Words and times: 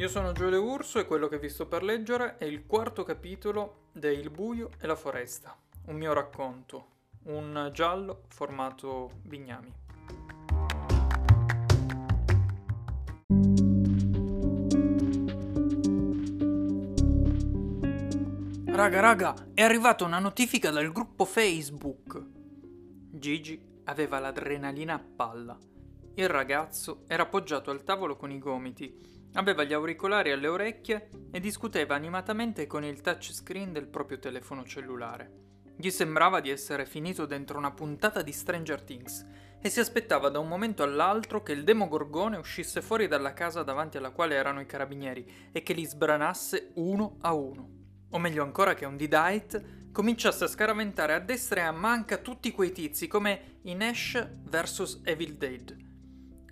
Io 0.00 0.08
sono 0.08 0.32
Giole 0.32 0.56
Urso 0.56 0.98
e 0.98 1.04
quello 1.04 1.28
che 1.28 1.38
vi 1.38 1.50
sto 1.50 1.66
per 1.66 1.82
leggere 1.82 2.38
è 2.38 2.46
il 2.46 2.64
quarto 2.64 3.02
capitolo 3.02 3.88
de 3.92 4.10
Il 4.10 4.30
buio 4.30 4.70
e 4.80 4.86
la 4.86 4.96
foresta, 4.96 5.54
un 5.88 5.96
mio 5.96 6.14
racconto, 6.14 6.86
un 7.24 7.68
giallo 7.74 8.22
formato 8.28 9.10
bignami. 9.20 9.74
Raga, 18.64 19.00
raga, 19.00 19.34
è 19.52 19.60
arrivata 19.60 20.06
una 20.06 20.18
notifica 20.18 20.70
dal 20.70 20.90
gruppo 20.92 21.26
Facebook. 21.26 22.24
Gigi 23.10 23.82
aveva 23.84 24.18
l'adrenalina 24.18 24.94
a 24.94 25.04
palla. 25.14 25.58
Il 26.14 26.28
ragazzo 26.30 27.02
era 27.06 27.24
appoggiato 27.24 27.70
al 27.70 27.84
tavolo 27.84 28.16
con 28.16 28.30
i 28.30 28.38
gomiti 28.38 29.18
Aveva 29.34 29.62
gli 29.62 29.72
auricolari 29.72 30.32
alle 30.32 30.48
orecchie 30.48 31.08
e 31.30 31.38
discuteva 31.38 31.94
animatamente 31.94 32.66
con 32.66 32.84
il 32.84 33.00
touchscreen 33.00 33.72
del 33.72 33.86
proprio 33.86 34.18
telefono 34.18 34.64
cellulare. 34.64 35.30
Gli 35.76 35.90
sembrava 35.90 36.40
di 36.40 36.50
essere 36.50 36.84
finito 36.84 37.26
dentro 37.26 37.56
una 37.56 37.70
puntata 37.70 38.22
di 38.22 38.32
Stranger 38.32 38.82
Things 38.82 39.24
e 39.62 39.70
si 39.70 39.78
aspettava 39.78 40.28
da 40.28 40.38
un 40.38 40.48
momento 40.48 40.82
all'altro 40.82 41.42
che 41.42 41.52
il 41.52 41.64
demogorgone 41.64 42.36
uscisse 42.36 42.82
fuori 42.82 43.06
dalla 43.06 43.32
casa 43.32 43.62
davanti 43.62 43.96
alla 43.96 44.10
quale 44.10 44.34
erano 44.34 44.60
i 44.60 44.66
carabinieri 44.66 45.50
e 45.52 45.62
che 45.62 45.74
li 45.74 45.86
sbranasse 45.86 46.72
uno 46.74 47.16
a 47.20 47.32
uno. 47.32 47.68
O 48.10 48.18
meglio 48.18 48.42
ancora 48.42 48.74
che 48.74 48.84
un 48.84 48.96
D-Dight 48.96 49.92
cominciasse 49.92 50.44
a 50.44 50.48
scaraventare 50.48 51.14
a 51.14 51.20
destra 51.20 51.60
e 51.60 51.64
a 51.64 51.72
manca 51.72 52.18
tutti 52.18 52.50
quei 52.50 52.72
tizi 52.72 53.06
come 53.06 53.60
in 53.62 53.82
Ash 53.82 54.28
vs 54.42 55.02
Evil 55.04 55.36
Dead. 55.36 55.76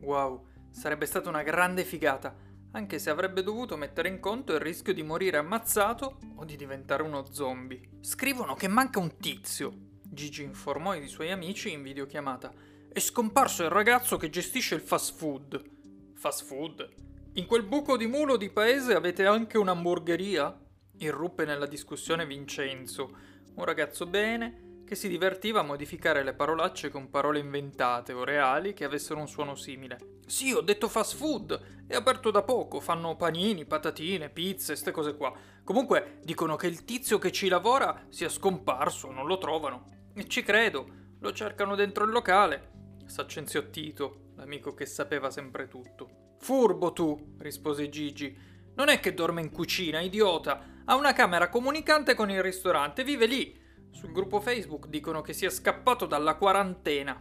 Wow, 0.00 0.46
sarebbe 0.70 1.06
stata 1.06 1.28
una 1.28 1.42
grande 1.42 1.84
figata 1.84 2.34
anche 2.72 2.98
se 2.98 3.10
avrebbe 3.10 3.42
dovuto 3.42 3.76
mettere 3.76 4.08
in 4.08 4.20
conto 4.20 4.52
il 4.52 4.60
rischio 4.60 4.94
di 4.94 5.02
morire 5.02 5.38
ammazzato 5.38 6.18
o 6.36 6.44
di 6.44 6.56
diventare 6.56 7.02
uno 7.02 7.26
zombie. 7.30 7.80
Scrivono 8.00 8.54
che 8.54 8.68
manca 8.68 8.98
un 8.98 9.16
tizio, 9.16 9.88
Gigi 10.12 10.42
informò 10.42 10.94
i 10.94 11.06
suoi 11.06 11.30
amici 11.30 11.70
in 11.72 11.82
videochiamata. 11.82 12.52
È 12.92 12.98
scomparso 12.98 13.62
il 13.62 13.70
ragazzo 13.70 14.16
che 14.16 14.28
gestisce 14.28 14.74
il 14.74 14.80
fast 14.80 15.16
food. 15.16 15.62
Fast 16.14 16.44
food? 16.44 16.88
In 17.34 17.46
quel 17.46 17.62
buco 17.62 17.96
di 17.96 18.06
mulo 18.06 18.36
di 18.36 18.50
paese 18.50 18.94
avete 18.94 19.24
anche 19.24 19.56
un'hamburgeria? 19.56 20.58
Irruppe 20.98 21.44
nella 21.44 21.66
discussione 21.66 22.26
Vincenzo, 22.26 23.16
un 23.54 23.64
ragazzo 23.64 24.06
bene 24.06 24.82
che 24.84 24.96
si 24.96 25.08
divertiva 25.08 25.60
a 25.60 25.62
modificare 25.62 26.24
le 26.24 26.34
parolacce 26.34 26.90
con 26.90 27.08
parole 27.08 27.38
inventate 27.38 28.12
o 28.12 28.24
reali 28.24 28.74
che 28.74 28.84
avessero 28.84 29.20
un 29.20 29.28
suono 29.28 29.54
simile. 29.54 30.18
Sì, 30.30 30.52
ho 30.52 30.60
detto 30.60 30.88
fast 30.88 31.16
food, 31.16 31.88
è 31.88 31.96
aperto 31.96 32.30
da 32.30 32.42
poco, 32.44 32.78
fanno 32.78 33.16
panini, 33.16 33.64
patatine, 33.64 34.30
pizze, 34.30 34.76
ste 34.76 34.92
cose 34.92 35.16
qua. 35.16 35.34
Comunque 35.64 36.20
dicono 36.22 36.54
che 36.54 36.68
il 36.68 36.84
tizio 36.84 37.18
che 37.18 37.32
ci 37.32 37.48
lavora 37.48 38.06
sia 38.10 38.28
scomparso, 38.28 39.10
non 39.10 39.26
lo 39.26 39.38
trovano. 39.38 39.86
E 40.14 40.28
ci 40.28 40.44
credo, 40.44 40.86
lo 41.18 41.32
cercano 41.32 41.74
dentro 41.74 42.04
il 42.04 42.12
locale. 42.12 42.70
S'accenziottito, 43.06 44.34
l'amico 44.36 44.72
che 44.72 44.86
sapeva 44.86 45.32
sempre 45.32 45.66
tutto. 45.66 46.36
Furbo 46.38 46.92
tu, 46.92 47.34
rispose 47.40 47.88
Gigi. 47.88 48.38
Non 48.76 48.88
è 48.88 49.00
che 49.00 49.12
dorme 49.12 49.40
in 49.40 49.50
cucina, 49.50 49.98
idiota. 49.98 50.64
Ha 50.84 50.94
una 50.94 51.12
camera 51.12 51.48
comunicante 51.48 52.14
con 52.14 52.30
il 52.30 52.40
ristorante, 52.40 53.02
vive 53.02 53.26
lì. 53.26 53.60
Sul 53.90 54.12
gruppo 54.12 54.40
Facebook 54.40 54.86
dicono 54.86 55.22
che 55.22 55.32
sia 55.32 55.50
scappato 55.50 56.06
dalla 56.06 56.36
quarantena. 56.36 57.20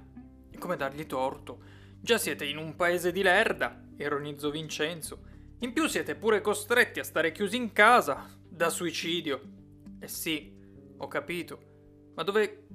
E 0.51 0.57
come 0.59 0.75
dargli 0.75 1.07
torto? 1.07 1.78
Già 2.01 2.17
siete 2.17 2.45
in 2.45 2.57
un 2.57 2.75
paese 2.75 3.11
di 3.11 3.21
lerda, 3.21 3.77
ironizzò 3.97 4.49
Vincenzo. 4.49 5.19
In 5.59 5.73
più 5.73 5.87
siete 5.87 6.15
pure 6.15 6.39
costretti 6.39 6.99
a 6.99 7.03
stare 7.03 7.33
chiusi 7.33 7.57
in 7.57 7.73
casa, 7.73 8.25
da 8.47 8.69
suicidio. 8.69 9.41
Eh 9.99 10.07
sì, 10.07 10.55
ho 10.97 11.07
capito. 11.07 12.11
Ma 12.15 12.23
dove 12.23 12.67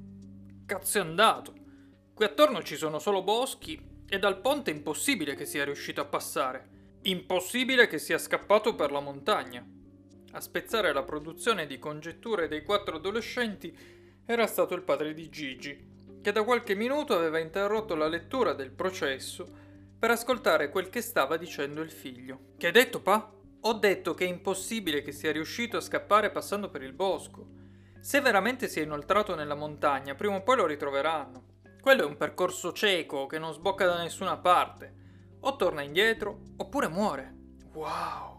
cazzo 0.67 0.99
è 0.99 1.01
andato? 1.01 1.55
Qui 2.13 2.25
attorno 2.25 2.63
ci 2.63 2.77
sono 2.77 2.99
solo 2.99 3.23
boschi 3.23 3.81
e 4.07 4.19
dal 4.19 4.41
ponte 4.41 4.71
è 4.71 4.75
impossibile 4.75 5.35
che 5.35 5.47
sia 5.47 5.65
riuscito 5.65 6.03
a 6.03 6.07
passare. 6.07 6.99
Impossibile 7.03 7.87
che 7.87 7.99
sia 7.99 8.19
scappato 8.19 8.75
per 8.75 8.93
la 8.93 9.01
montagna. 9.01 9.67
A 10.33 10.41
spezzare 10.41 10.93
la 10.93 11.03
produzione 11.03 11.67
di 11.67 11.79
congetture 11.79 12.47
dei 12.47 12.63
quattro 12.63 12.97
adolescenti 12.97 13.75
era 14.27 14.47
stato 14.47 14.75
il 14.75 14.83
padre 14.83 15.15
di 15.15 15.31
Gigi, 15.31 15.93
che 16.25 16.33
da 16.33 16.43
qualche 16.43 16.75
minuto 16.75 17.15
aveva 17.15 17.39
interrotto 17.39 17.95
la 17.95 18.09
lettura 18.09 18.55
del 18.55 18.71
processo 18.71 19.47
per 19.99 20.11
ascoltare 20.11 20.71
quel 20.71 20.89
che 20.89 21.03
stava 21.03 21.37
dicendo 21.37 21.83
il 21.83 21.91
figlio. 21.91 22.55
Che 22.57 22.65
hai 22.65 22.73
detto, 22.73 23.03
pa? 23.03 23.31
Ho 23.61 23.73
detto 23.75 24.15
che 24.15 24.25
è 24.25 24.29
impossibile 24.29 25.03
che 25.03 25.13
sia 25.13 25.33
riuscito 25.33 25.77
a 25.77 25.83
scappare 25.83 26.31
passando 26.31 26.71
per 26.71 26.83
il 26.83 26.95
bosco. 26.95 27.47
Se 28.01 28.23
veramente 28.23 28.69
si 28.69 28.81
è 28.81 28.85
inoltrato 28.85 29.35
nella 29.35 29.55
montagna, 29.55 30.15
prima 30.15 30.37
o 30.37 30.43
poi 30.43 30.57
lo 30.57 30.65
ritroveranno. 30.65 31.45
Quello 31.79 32.05
è 32.05 32.07
un 32.07 32.17
percorso 32.17 32.73
cieco 32.73 33.27
che 33.27 33.39
non 33.39 33.53
sbocca 33.53 33.85
da 33.85 34.01
nessuna 34.01 34.39
parte. 34.39 34.95
O 35.41 35.57
torna 35.57 35.83
indietro, 35.83 36.41
oppure 36.57 36.89
muore. 36.89 37.35
Wow! 37.75 38.35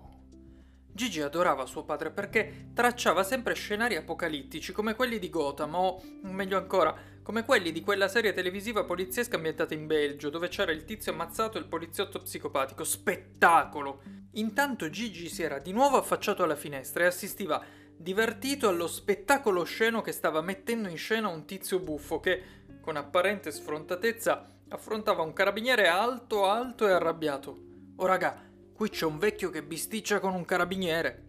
Gigi 0.91 1.21
adorava 1.21 1.67
suo 1.67 1.83
padre 1.83 2.09
perché 2.09 2.69
tracciava 2.73 3.21
sempre 3.21 3.53
scenari 3.53 3.95
apocalittici 3.95 4.71
come 4.71 4.95
quelli 4.95 5.19
di 5.19 5.29
Gotham 5.29 5.75
o, 5.75 6.01
meglio 6.21 6.57
ancora, 6.57 7.13
come 7.25 7.43
quelli 7.43 7.71
di 7.71 7.81
quella 7.81 8.07
serie 8.07 8.33
televisiva 8.33 8.83
poliziesca 8.83 9.37
ambientata 9.37 9.73
in 9.73 9.87
Belgio, 9.87 10.29
dove 10.29 10.47
c'era 10.47 10.71
il 10.71 10.85
tizio 10.85 11.11
ammazzato 11.11 11.57
e 11.57 11.61
il 11.61 11.65
poliziotto 11.65 12.21
psicopatico. 12.21 12.83
Spettacolo! 12.83 14.03
Intanto 14.33 14.91
Gigi 14.91 15.27
si 15.27 15.41
era 15.41 15.57
di 15.57 15.71
nuovo 15.71 15.97
affacciato 15.97 16.43
alla 16.43 16.55
finestra 16.55 17.03
e 17.03 17.07
assistiva 17.07 17.63
divertito 17.97 18.67
allo 18.67 18.85
spettacolo 18.85 19.63
sceno 19.63 20.03
che 20.03 20.11
stava 20.11 20.41
mettendo 20.41 20.87
in 20.87 20.97
scena 20.97 21.27
un 21.27 21.45
tizio 21.45 21.79
buffo 21.79 22.19
che, 22.19 22.43
con 22.79 22.95
apparente 22.95 23.49
sfrontatezza, 23.49 24.57
affrontava 24.69 25.23
un 25.23 25.33
carabiniere 25.33 25.87
alto, 25.87 26.45
alto 26.45 26.87
e 26.87 26.91
arrabbiato. 26.91 27.59
Oh 27.95 28.05
raga, 28.05 28.39
Qui 28.75 28.89
c'è 28.89 29.05
un 29.05 29.17
vecchio 29.17 29.49
che 29.49 29.63
bisticcia 29.63 30.19
con 30.19 30.35
un 30.35 30.43
carabiniere. 30.45 31.23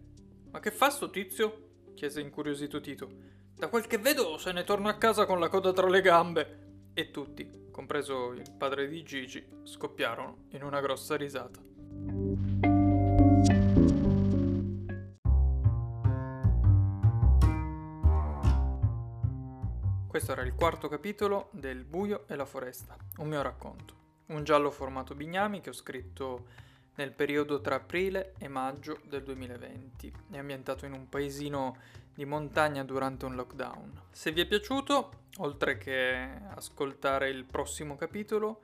Ma 0.51 0.59
che 0.59 0.69
fa 0.69 0.91
sto 0.91 1.09
tizio? 1.09 1.69
chiese 1.95 2.19
incuriosito 2.19 2.81
Tito. 2.81 3.36
Da 3.57 3.69
quel 3.69 3.87
che 3.87 3.97
vedo 3.97 4.37
se 4.37 4.51
ne 4.51 4.63
torna 4.63 4.91
a 4.91 4.97
casa 4.99 5.25
con 5.25 5.39
la 5.39 5.49
coda 5.49 5.73
tra 5.73 5.89
le 5.89 6.01
gambe. 6.01 6.57
E 6.93 7.09
tutti, 7.09 7.69
compreso 7.71 8.31
il 8.33 8.51
padre 8.55 8.87
di 8.87 9.01
Gigi, 9.01 9.43
scoppiarono 9.63 10.45
in 10.49 10.61
una 10.61 10.79
grossa 10.79 11.15
risata. 11.15 11.59
Questo 20.07 20.31
era 20.31 20.43
il 20.43 20.53
quarto 20.53 20.87
capitolo 20.87 21.49
del 21.51 21.83
Buio 21.83 22.27
e 22.27 22.35
la 22.35 22.45
foresta, 22.45 22.95
un 23.17 23.27
mio 23.27 23.41
racconto. 23.41 23.95
Un 24.27 24.43
giallo 24.43 24.69
formato 24.69 25.15
bignami 25.15 25.61
che 25.61 25.71
ho 25.71 25.73
scritto 25.73 26.45
nel 26.97 27.11
periodo 27.11 27.59
tra 27.59 27.75
aprile 27.75 28.35
e 28.37 28.47
maggio 28.47 28.99
del 29.03 29.23
2020. 29.23 30.13
È 30.29 30.37
ambientato 30.37 30.85
in 30.85 30.93
un 30.93 31.09
paesino 31.09 32.05
di 32.17 32.25
montagna 32.25 32.83
durante 32.83 33.25
un 33.25 33.35
lockdown. 33.35 34.01
Se 34.09 34.31
vi 34.31 34.41
è 34.41 34.47
piaciuto, 34.47 35.25
oltre 35.37 35.77
che 35.77 36.27
ascoltare 36.55 37.29
il 37.29 37.45
prossimo 37.45 37.95
capitolo, 37.95 38.61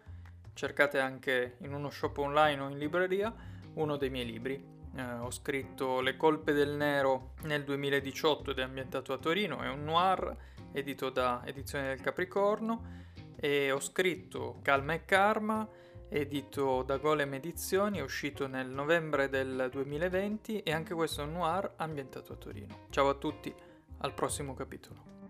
cercate 0.56 0.97
anche 0.97 1.58
in 1.59 1.72
uno 1.72 1.92
shop 1.92 2.18
online 2.18 2.59
o 2.59 2.69
in 2.69 2.80
libreria 2.80 3.31
uno 3.75 3.96
dei 3.96 4.09
miei 4.09 4.25
libri. 4.25 4.72
Eh, 4.96 5.03
ho 5.03 5.30
scritto 5.30 6.02
Le 6.02 6.18
colpe 6.18 6.53
del 6.53 6.72
nero 6.72 7.34
nel 7.44 7.63
2018 7.63 8.50
ed 8.50 8.58
è 8.58 8.63
ambientato 8.63 9.13
a 9.13 9.19
Torino, 9.19 9.62
è 9.62 9.69
un 9.69 9.84
noir 9.84 10.36
edito 10.72 11.12
da 11.12 11.44
Edizione 11.46 11.90
del 11.90 12.02
Capricorno 12.02 13.02
e 13.36 13.72
ho 13.72 13.80
scritto 13.80 14.62
Calma 14.63 14.94
e 14.94 15.06
Karma 15.06 15.69
edito 16.13 16.83
da 16.83 16.98
Golem 16.98 17.33
Edizioni, 17.33 17.98
è 17.98 18.04
uscito 18.04 18.45
nel 18.45 18.68
novembre 18.68 19.30
del 19.30 19.68
2020 19.71 20.62
e 20.62 20.71
anche 20.71 20.94
questo 20.94 21.21
è 21.21 21.24
un 21.25 21.33
noir 21.33 21.74
ambientato 21.77 22.33
a 22.33 22.36
Torino. 22.36 22.86
Ciao 22.92 23.10
a 23.10 23.15
tutti, 23.15 23.54
al 23.98 24.13
prossimo 24.13 24.54
capitolo. 24.54 25.23